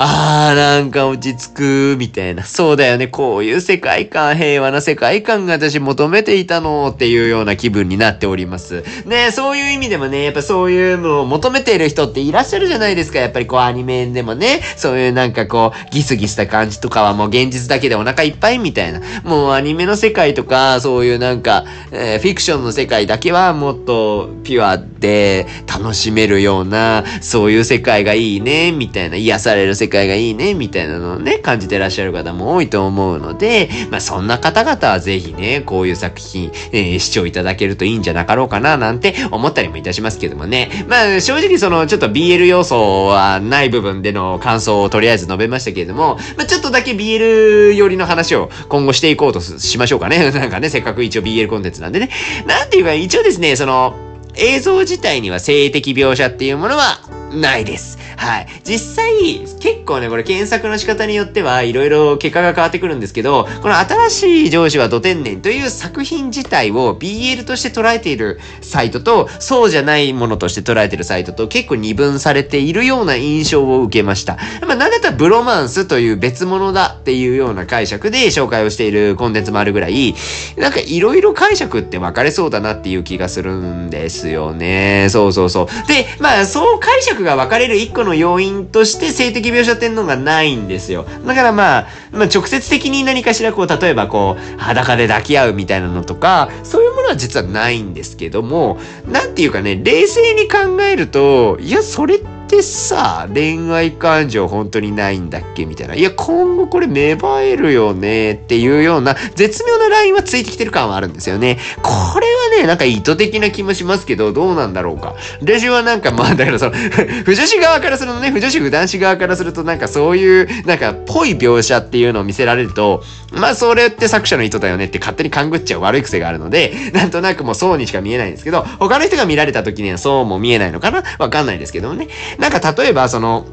[0.00, 2.44] あーなんか落ち着く、みたいな。
[2.44, 3.08] そうだよね。
[3.08, 8.84] こういう世界観、平和な世界観が私求めていたのっていうような気分になっております。
[9.06, 13.18] ねそういう意味でもね、やっぱそういうのを求めている人っていらっしゃるじゃないですか。
[13.18, 19.00] やっぱりこうアニメでもね、そういうなんかこう、ギスギスした感じとかはもう現実だけでお腹いっぱいみたいな。
[19.24, 40.70] もうアニメの世界とか、そういうなんか、えー、フィクションの世界だけはもっとピュアで楽しめるような、なそういう世界がいいね、みたいな、癒される世界がいいね、みたいなのをね、感じてらっしゃる方も多いと思うので、まあそんな方々はぜひね、こういう作品、えー、視聴いただけるといいんじゃなかろうかな、なんて思ったりもいたしますけどもね。
[40.88, 50.30] まあ正直その、ちょっと BL 要素はない部分での感想をとりあえず述べましたけれども、まあちょっとだけ BL 寄りの話を今後していこうとしましょうかね。
[50.32, 52.10] なんかね、せっかく一応 BL コンテンツなんでね。
[52.46, 54.07] なんていうか、一応ですね、その、
[54.38, 57.00] 映像自体には性的描写っていうものは
[57.32, 57.98] ないです。
[58.18, 58.46] はい。
[58.64, 74.36] 実際、結構ね、これ検索の仕方によってはいろいろ結果が変わってくるんですけど、この新しい上司は土天然という作品自体を BL として捉えているサイトと、そうじゃないものとして捉えているサイトと結構二分されているような印象を受けました。
[74.66, 80.16] まあ、なんだったらブロマンスという別物だっていうような解釈で紹介をしているコンテンツもあるぐらい、
[80.56, 85.06] なんかいろいろ解釈って分かれそうだなっていう気がするんですよね。
[85.08, 85.88] そうそうそう。
[85.88, 91.06] で、まあそう解釈が分かれる一個のの要因として性的描写っていうのがないんですよ。
[91.26, 105.94] だからまあ、まあ、直接的に何かしらこう、例えばこう、裸で抱き合うみたいなのとか、そういうものは実はないんですけども、なんていうかね、冷静に考えると、いや、それって、ってさ、恋愛感情本当にないんだっけみたいな。
[105.94, 111.58] いや、今後これ芽生えるよねっていうような絶妙なラインはついてきてる感はあるんですよね。
[111.82, 115.14] これはね、なんか意図的な気もしますけど、どうなんだろうか。
[115.42, 116.72] 私はなんかまあ、だからその、
[117.26, 131.02] 不女子側からするとね、不女子不男子側からするとなんかそういう、なんかぽい描写っていうのを見せられると、まあそれって作者の意図だよねって勝手に勘ぐっちゃう悪い癖があるので、なんとなくもうそうにしか見えないんですけど、他の人が見られた時にはそうも見えないのかな？
[131.18, 132.08] わかんないですけどもね。
[132.38, 133.46] なんか例えば、その、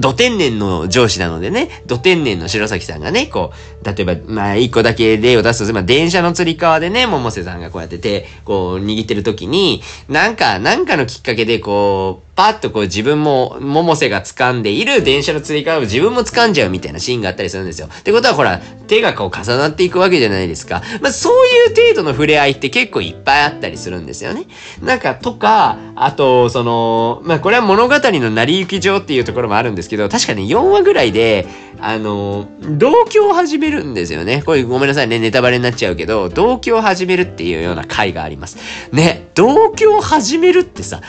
[0.00, 17.88] 土天然の上司なのでね、土天然の白崎さんがね、こう、例えば、まあ、一個だけ例を出すと、まあ、電車のつり革でね、百瀬さんがこうやって手、こう、握ってる時に、なんか、なんかのきっかけで、こう、パッとこう自分も、百瀬が掴んでいる電車のつり革を自分も掴んじゃうみたいなシーンがあったりするんですよ。
[17.88, 20.82] ってことはほら、手がこう重なっていくわけじゃないですか。
[21.02, 24.46] まあそういう程度の触れ合いって結構いっぱいあったりするんですよね。
[24.80, 31.46] なんか、とか、あと、その、まあこれは物語の成り行き上っていうところもあるんですけど、確かに4話ぐらいで、
[31.84, 34.42] あの、同居を始めるんですよね。
[34.46, 38.56] これごめんなさいね、ネタバレになっちゃうけど、同居を始めるっていうような回があります。
[38.92, 41.00] ね、同居を始めるってさ、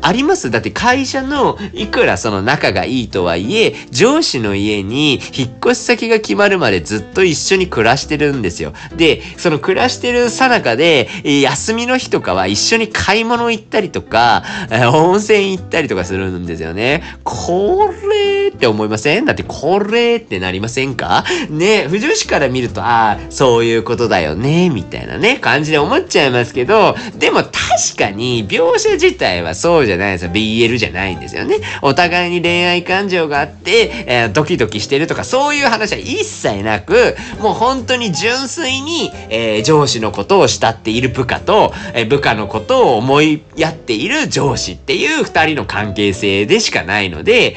[0.00, 0.50] あります？
[0.50, 8.72] だって会社のいくらその仲がいいとはいえ、上司の家に引っ越し先が決まるまでずっと一緒に暮らしてるんですよ。
[8.96, 17.02] で、その暮らしてるさなかで、休みの日とかは一緒に買い物行ったりとか、温泉行ったりとかするんですよね。
[17.24, 19.24] これって思いません？
[19.24, 21.24] だってこれってなりませんか？
[21.50, 27.52] ね、不女子から見ると、ああ、そういうことだよね、みたいなね、感じで思っちゃいますけど、でも確
[27.96, 30.30] かに描写自体はそうじゃないですよ。
[30.30, 31.56] BL じゃないんですよね。
[31.82, 47.56] お互いに恋愛感情があって、えー、ドキドキしてるとか、そういう話は一切なく、もう本当に純粋に、えー、上司のことを慕っている部下と、えー、部下のことを思いやっている上司っていう二人の関係性でしかないので、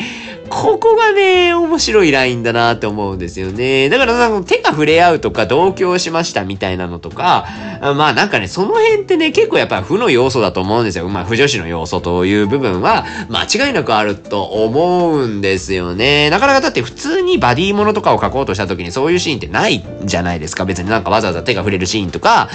[0.51, 3.87] ここがね、面白いラインだなって思うんですよね。
[3.87, 7.47] だからなんか手が触れ合うとか同居しましたみたいなのとか、
[7.81, 11.07] まあなんかね、その辺ってね、結構やっぱ負の要素だと思うんですよ。
[11.07, 16.29] まあ不女子の要素という部分は間違いなくあると思うんですよね。
[16.29, 20.65] なかなかだって普通にバディものとかを描こうとした時にそういうシーンってないじゃないですか。
[20.65, 22.49] 別になんかわざわざ手が触れるシーンとか、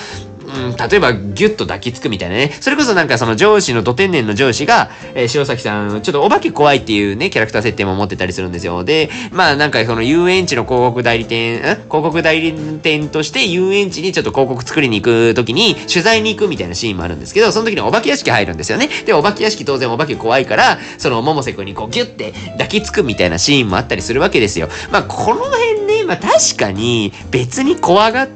[0.47, 2.57] うん、例えばギュッと抱きつくみたいなね。
[2.61, 8.85] それこそなんかその上司のド天然の上司が、えー、塩崎さん、ちょっとお化け怖いっていうね、キャラクター設定も持ってたりするんですよ。
[8.85, 11.61] で、まあなんかその遊園地の広告代理店、ん？
[11.61, 18.89] 広告代理店として遊園地にちょっと広告作りに行くときに取材に行くみたいなシーンもあるんですけど、その時にお化け屋敷入るんですよね。
[19.05, 24.69] で、お化け屋敷当然お化け怖いから、その桃瀬くんにこうギュッて抱きつくみたいなシーンもあったりするわけですよ。
[24.91, 28.36] まあこの辺ね、まあ確かに別に怖がって、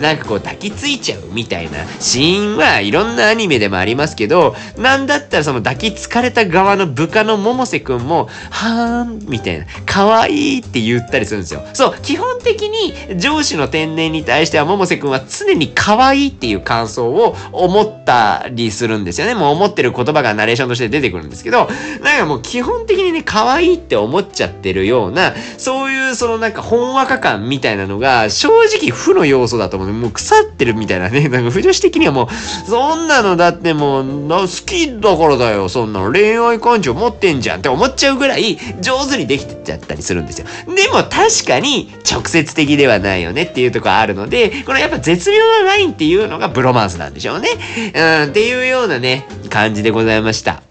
[0.00, 11.64] なんかこう抱きついちゃうみたいなシーンはいろんなアニメでもありますけど、なんだったらその抱きつかれた側の部下の百瀬くんも、はーん、みたいな、可愛いって言ったりするんですよ。
[11.72, 19.34] そう、基本的に上司の天然に対しては百瀬くんは常に可愛いっていう感想を思ったりするんですよね。
[19.34, 21.68] もう思ってる言葉がナレーションとして出てくるんですけど、
[22.02, 29.92] なんかもう基本的にね、可愛いって思っちゃってるような、そういうそのなんかほんわか感みたいなのが、正直負の要素だと思う。
[29.92, 36.12] もう腐ってるみたいなね、 なんか不女子的にはもう、そんなのだってもう、好きだからだよ、そんなの。
[36.12, 40.46] 恋愛感情持ってんじゃんって思っちゃうぐらい上手にできてちゃったりするんですよ。
[40.66, 47.48] でも確かに直接的ではないよねっていうところあるので、このやっぱ絶妙なラインっていうのがブロマンスなんでしょうね。
[47.94, 50.62] うん、っていうようなね、感じでございました。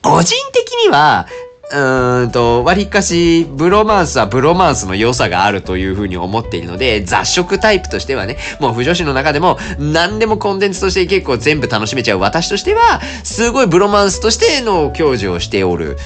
[0.00, 1.26] 個人的には、
[1.70, 15.96] うーんと、割かし、ブロマンスはブロマンスの良さがあるというふうに思っているので、雑食タイプとしてはね、もう不女子の中でも、何でもコンテンツとして結構全部楽しめちゃう私としては、すごいブロマンスとしての享受をしておる、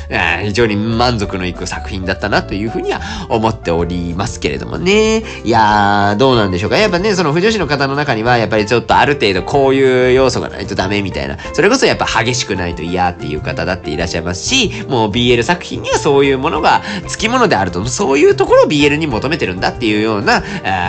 [0.44, 3.00] 非常に満足のいく作品だったなというふうには
[3.30, 5.24] 思っておりますけれどもね。
[5.42, 6.76] いやー、どうなんでしょうか。
[6.76, 20.42] やっぱね、その不女子の方の中には、やっぱりちょっとある程度こういう要素がないとダメみたいな、それこそやっぱ激しくないと嫌っていう方だっていらっしゃいますし、もう BL 作品にはそういうものが付き物であると、そういうところを BL に求めてるんだっていうような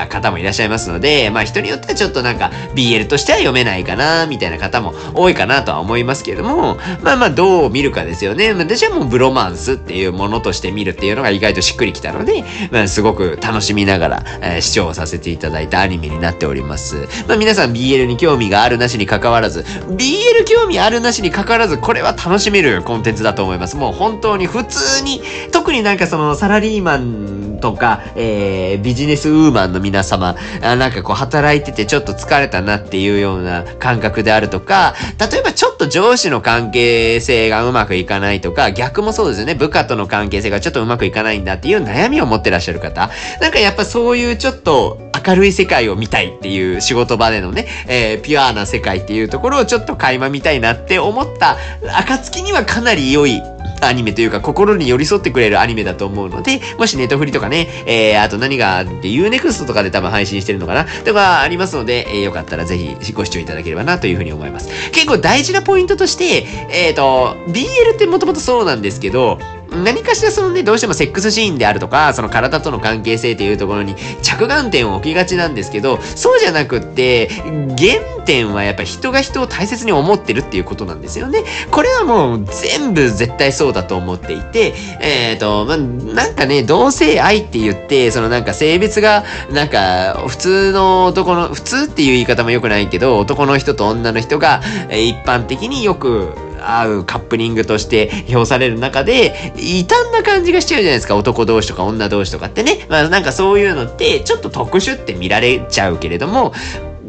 [0.10, 8.54] 方もいらっしゃいますので、まあ人によってはちょっとなんか BL としては読めないかな、みたいな方も多いかなとは思いますけれども、まあまあどう見るかですよね。
[8.54, 17.08] 私はもうブロマンスっていうものとして見るっていうのが意外としっくりきたので、まあすごく楽しみながら、えー、視聴させていただいたアニメになっております。
[17.28, 23.76] まあ皆さん BL に興味があるなしに関わらず、BL 興味あるなしに関わらず、これは楽しめるコンテンツだと思います。
[23.76, 25.22] もう本当に普通に、
[25.52, 39.56] 特になんかそのサラリーマンとか、えー、ビジネスウーマンの皆様、あなんかこう働いててちょっと疲れたなっていうような感覚であるとか、例えばちょっと上司の関係性がうまくいかないとか、逆もそうですよね。
[39.56, 43.10] 部下との関係性がちょっとうまくいかないんだっていう悩みを持ってらっしゃる方。
[43.42, 51.58] なんかやっぱそういうちょっと明るい世界を見たいっていう仕事場でのね、えー、ピュアな世界っていうところをちょっと垣間見たいなって思った
[51.98, 53.42] 暁にはかなり良い
[53.82, 64.70] アニメというか心に寄り添ってくれるアニメだと思うので、もしネトフリとかね、えー、あと何があって Unext とかで多分配信してるのかなとかありますので、えー、よかったらぜひご視聴いただければなというふうに思います。
[64.92, 69.40] 結構大事なポイントとして、えっ、ー、と、BL ってもともとそうなんですけど、
[69.72, 77.30] 何かしらそのね、どうしてもセックスシーンであるとか、その体との関係性っていうところに着眼点を置きがちなんですけど、そうじゃなくって、
[77.78, 81.44] 原点はやっぱ人が人を大切に思ってるっていうことなんですよね。
[81.72, 101.16] これはもう全部絶対そうだと思っていて、えっ、ー、と、まあ、なんかね、同性愛って言って、そのなんか性別が、なんか普通の男の、普通っていう言い方も良くないけど、男の人と女の人が、一般的によく合うカップリングとして評される中で、異端な感じがしちゃうじゃないですか。
[101.16, 102.86] 男同士とか女同士とかってね。
[102.90, 106.54] まあなんかそういうのって、ちょっと特殊って見られちゃうけれども、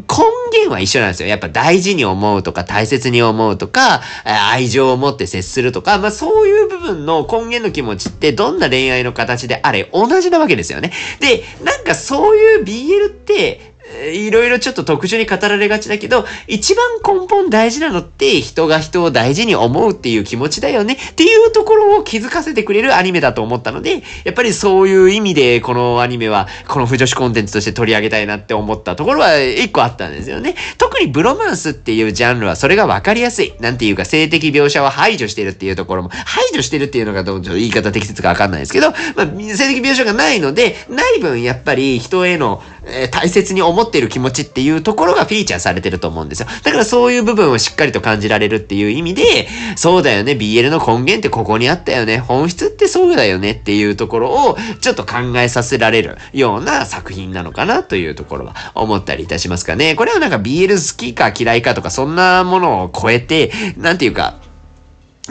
[0.09, 1.29] 根源は一緒なんですよ。
[1.29, 10.93] やっぱ大事に思うとか大切に思うとか、愛情を持って接するとか、まあそういう部分の根源の気持ちってどんな恋愛の形であれ同じなわけですよね。
[11.21, 13.68] で、なんかそういう BL って、
[14.13, 16.85] いろいろちょっと特殊に語られがちだけど、一番
[17.21, 30.55] 根本大事なのって人が人を大事に思うっていう気持ちだよねっていうところを気づかせてくれるアニメだと思ったので、やっぱりそういう意味でこのアニメはこの不女子コンテンツとして取り上げたいなって思ったところは一個あったんですよね。
[30.77, 33.55] 特にブロマンスっていうジャンルはそれがわかりやすい。
[33.61, 39.27] なんていうか性的描写を排除してるっていうところも、排除してるっていうのがどうちょっと言い方適切かわかんないですけど、まあ、
[39.57, 46.49] 性的描写がないので、ない分やっぱり人へのえ、大切に思っている気持ちっていうところがフィーチャーされてると思うんですよ。
[46.63, 59.95] だからそういう部分をしっかりと感じられるっていう意味で、そうだよね、BL の根源ってここにあったよね、本質ってそうだよねっていうところをちょっと考えさせられるような作品なのかなというところは思ったりいたしますかね。
[59.95, 64.37] これはなんか BL 好きか嫌いかとかそんなものを超えて、なんていうか、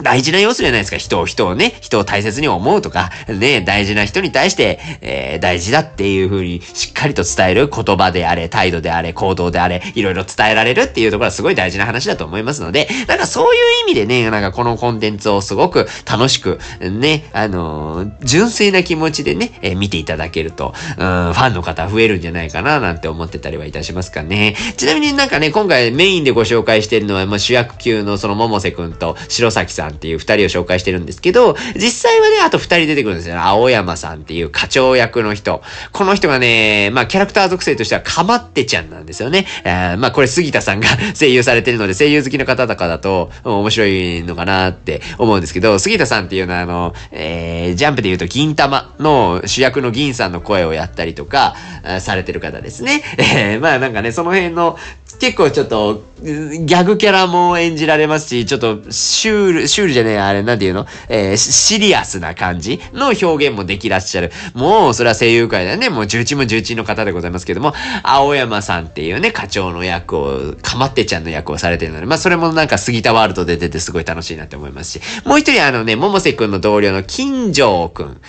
[0.02, 0.96] 大事な要素じゃないですか。
[0.96, 24.56] 人を、人をね、人を大切に思うとか、ね、大事な人に対して、えー、大事だっていう風にしっかりと伝える言葉であれ、態度であれ、行動であれ、いろいろ伝えられるっていうところはすごい大事な話だと思いますので、なんかそういう意味でね、なんかこのコンテンツをすごく楽しく、ね、あのー、純粋な気持ちでね、えー、見ていただけると、うん、ファンの方増えるんじゃないかな、なんて思ってたりはいたしますかね。
[24.76, 33.40] ちなみになんかね、今回メインでご紹介しているのは、まあ、主役級のその百瀬くんと白崎さんんっていう二人を紹介してるんですけど、実際はね、あと二人出てくるんですよ。
[33.40, 35.62] 青山さんっていう課長役の人。
[35.92, 39.46] この人がね、まあキャラクター属性としてはかまってちゃんなんですよね。
[39.64, 51.54] えー、まあこれ杉田さんが 声優されてるので、声優好きの方とかだと面白いのかなって思うんですけど、杉田さんっていうのはあの、えー、ジャンプで言うと銀玉の主役の銀さんの声をやったりとか、
[52.00, 53.02] されてる方ですね。
[53.16, 54.78] えー、まあなんかね、その辺の
[55.18, 60.86] 結構ちょっと、ギャグキャラも演じられますし、ちょっと、シュール、シュールじゃねえ、あれ、なんていうの？
[61.08, 64.32] えー、シリアスな感じの表現もできらっしゃる。
[64.54, 65.90] もう、それは声優界だよね。
[65.90, 78.20] もう、重鎮も重鎮の方でございますけども、青山さんっていうね、課長の役を、かまってちゃんの役をされてるので、まあ、それもなんか杉田ワールドで出てすごい楽しいなって思いますし、もう一人あのね、桃瀬くんの同僚の金城くん。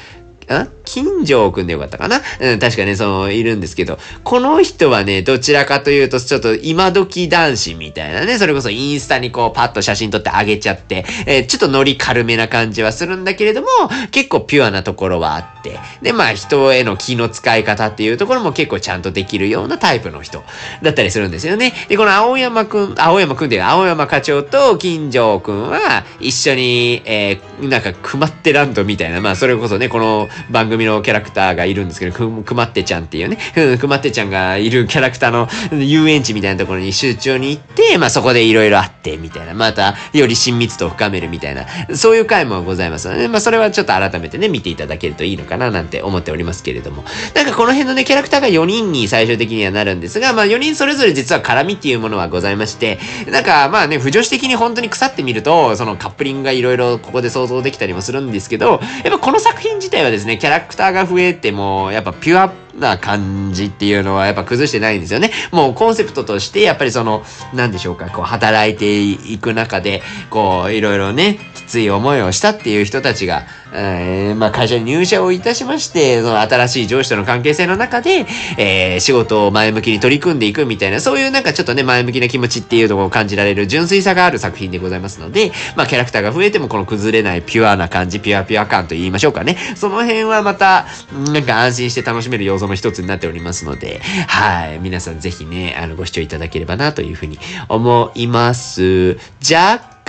[0.58, 0.70] ん？
[0.84, 2.22] 金城くんでよかったかな？
[2.40, 13.68] うん、確かね、その、いるんですけど、この人はね、どちらかというと、ちょっと今時男子みたいなね、それこそインスタにこうパッと写真撮ってあげちゃって、えー、ちょっとノリ軽めな感じはするんだけれども、
[14.12, 15.59] 結構ピュアなところはあって、
[16.02, 20.44] で、まあ人への気の使い方っていうところも結構ちゃんとできるようなタイプの人
[20.82, 21.74] だったりするんですよね。
[21.88, 33.38] で、この青山くん、青山くんで青山課長と金城くんは一緒に、えー、なんか、くまってランドみたいな、まあそれこそね、この番組のキャラクターがいるんですけど、く、くまってちゃんっていうね、
[33.80, 35.48] くまってちゃんがいるキャラクターの
[35.84, 47.04] 遊園地みたいなところに集中に行って、まあそこでいろいろあって、みたいな、また、より親密度を深めるみたいな、そういう回もございますので、まあそれはちょっと改めてね、見ていただけるといいのかかななんて思っておりますけれども。
[47.34, 65.32] なんかこの辺のね、キャラクターが4人に最終的にはなるんですが、まあ4人それぞれ実は絡みっていうものはございまして、なんかまあね、不女子的に本当に腐ってみると、そのカップリングがいろいろここで想像できたりもするんですけど、やっぱこの作品自体はですね、キャラクターが増えても、やっぱピュアな感じっていうのはやっぱ崩してないんですよね。
[65.52, 67.24] もうコンセプトとしてやっぱりその、
[67.54, 78.26] なんでしょうか、こう働いていく中で、こういろいろね、きつい思いをしたっていう人たちが、えー、まあ会社に入社をいたしまして、その新しい上司との関係性の中で、
[78.58, 89.58] えー、仕事を前向きに取り組んでいくみたいな、そういうなんかちょっとね、前向きな気持ちっていうところを感じられる純粋さがある作品でございますので、まあキャラクターが増えてもこの崩れないピュアな感じ、ピュアピュア感と言いましょうかね。
[89.76, 90.88] その辺はまた、
[91.32, 94.80] なんか安心して楽しめる要素の一つになっておりますので、はい。
[94.80, 99.18] 皆さんぜひね、あの、ご視聴いただければなというふうに思います。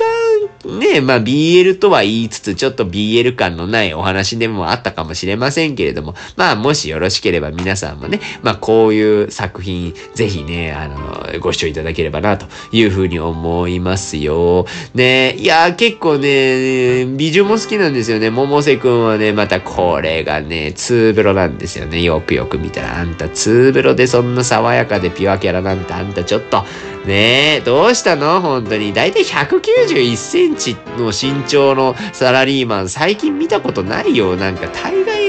[0.01, 14.67] 若ね、まあ BL とは言いつつ、ちょっと BL 感のないお話でもあったかもしれませんけれども、まあもしよろしければ皆さんもね、まあこういう作品、ぜひね、あの、ご視聴いただければなというふうに思いますよ。
[14.95, 18.31] ね、いや、結構ね、美女も好きなんですよね。
[18.31, 22.03] 百瀬くんはね、またこれがね、ツーブロなんですよね。
[22.03, 26.65] よくよく見たら、あんたツーブロでそんな爽やかでピュアキャラなんてあんたちょっと、
[27.07, 28.41] ねえ、どうしたの？
[28.41, 28.93] 本当に。
[28.93, 34.37] だいたい191センチの身長のサラリーマン、最近見たことないよ。
[34.37, 35.20] なんか大概、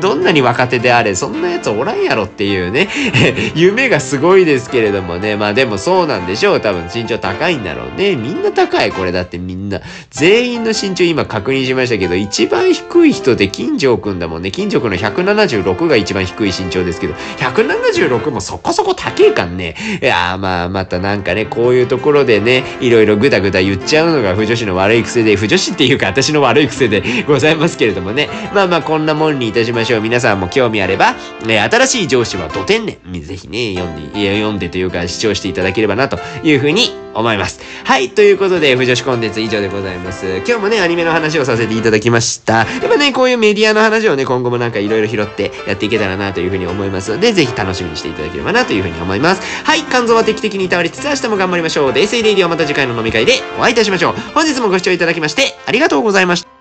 [0.00, 2.88] どんなに若手であれ、そんなやつおらんやろっていうね。
[3.54, 5.36] 夢がすごいですけれどもね。
[5.36, 6.60] まあでもそうなんでしょう。
[6.60, 8.16] 多分身長高いんだろうね。
[8.16, 8.90] みんな高い。
[8.90, 9.80] これだってみんな。
[10.10, 14.50] 全員の身長今確認しましたけど、一番低い人で金城くんだもんね。
[14.50, 19.74] 金城くんの176が一番低い身長ですけど、176もそこそこ高いかんね。
[20.02, 28.28] いやまあまたなんかね、こういうところでね、いろいろぐだぐだ言っちゃうのが腐女子の悪い癖で、腐女子っていうか私の悪い癖でございますけれどもね。
[28.54, 29.87] まあまあこんなもんにいたしましょう。
[30.00, 31.14] 皆さんも興味あれば、
[31.44, 32.98] ね、新しい上司はド天然。
[33.22, 37.60] ぜひね、読んで、読んでというか視聴していただければなというふうに思います。
[37.84, 40.42] はい、ということで、腐女子コンテンツ以上でございます。
[40.46, 42.58] 今日もね、アニメの話をさせていただきました。
[42.58, 49.42] やっぱね、こういうメディアの話をね、今後もなんかいろいろ拾ってやっていけたらなというふうに思いますので、ぜひ楽しみにしていただければなというふうに思います。
[49.64, 51.92] はい、肝臓は定期的にいたわりつつ明日も頑張りましょう。
[51.92, 54.14] デイスイレイディオまた次回の飲み会でお会いいたしましょう。
[54.34, 56.57] 本日もご視聴いただきましてありがとうございました。